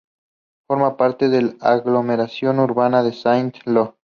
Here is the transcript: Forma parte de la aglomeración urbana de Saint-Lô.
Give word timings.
Forma 0.65 0.97
parte 0.97 1.29
de 1.29 1.43
la 1.43 1.53
aglomeración 1.61 2.57
urbana 2.59 3.03
de 3.03 3.13
Saint-Lô. 3.13 3.97